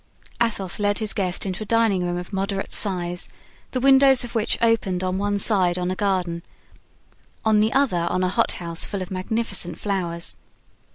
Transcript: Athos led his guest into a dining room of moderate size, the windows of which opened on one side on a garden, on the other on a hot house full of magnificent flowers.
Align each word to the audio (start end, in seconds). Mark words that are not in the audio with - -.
Athos 0.41 0.79
led 0.79 0.97
his 0.97 1.13
guest 1.13 1.45
into 1.45 1.61
a 1.61 1.65
dining 1.67 2.03
room 2.03 2.17
of 2.17 2.33
moderate 2.33 2.73
size, 2.73 3.29
the 3.69 3.79
windows 3.79 4.23
of 4.23 4.33
which 4.33 4.57
opened 4.59 5.03
on 5.03 5.19
one 5.19 5.37
side 5.37 5.77
on 5.77 5.91
a 5.91 5.95
garden, 5.95 6.41
on 7.45 7.59
the 7.59 7.71
other 7.71 8.07
on 8.09 8.23
a 8.23 8.29
hot 8.29 8.53
house 8.53 8.83
full 8.83 9.03
of 9.03 9.11
magnificent 9.11 9.77
flowers. 9.77 10.37